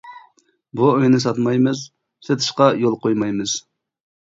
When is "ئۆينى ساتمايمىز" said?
0.93-1.85